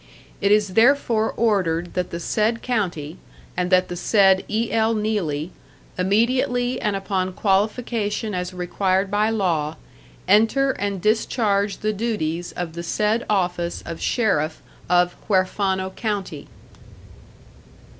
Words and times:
It 0.41 0.51
is 0.51 0.69
therefore 0.69 1.31
ordered 1.37 1.93
that 1.93 2.09
the 2.09 2.19
said 2.19 2.63
county, 2.63 3.19
and 3.55 3.69
that 3.69 3.87
the 3.87 3.95
said 3.95 4.43
E. 4.47 4.71
L. 4.71 4.95
Neelley, 4.95 5.51
immediately 5.95 6.81
and 6.81 6.95
upon 6.95 7.33
qualification 7.33 8.33
as 8.33 8.51
required 8.51 9.11
by 9.11 9.29
law, 9.29 9.75
enter 10.27 10.71
and 10.71 10.99
discharge 11.03 11.77
the 11.81 11.93
duties 11.93 12.51
of 12.53 12.73
the 12.73 12.81
said 12.81 13.27
office 13.29 13.83
of 13.85 14.01
sheriff 14.01 14.63
of 14.89 15.15
Huerfano 15.27 15.91
county...." 15.95 16.47